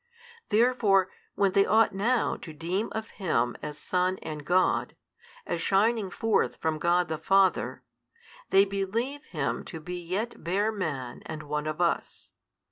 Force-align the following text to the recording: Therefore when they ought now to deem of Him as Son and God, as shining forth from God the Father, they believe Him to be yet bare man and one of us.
Therefore 0.49 1.11
when 1.35 1.51
they 1.51 1.63
ought 1.63 1.93
now 1.93 2.35
to 2.37 2.53
deem 2.53 2.89
of 2.91 3.09
Him 3.21 3.55
as 3.61 3.77
Son 3.77 4.17
and 4.23 4.43
God, 4.43 4.95
as 5.45 5.61
shining 5.61 6.09
forth 6.09 6.55
from 6.55 6.79
God 6.79 7.07
the 7.07 7.19
Father, 7.19 7.83
they 8.49 8.65
believe 8.65 9.23
Him 9.25 9.63
to 9.65 9.79
be 9.79 10.01
yet 10.03 10.43
bare 10.43 10.71
man 10.71 11.21
and 11.27 11.43
one 11.43 11.67
of 11.67 11.79
us. 11.79 12.31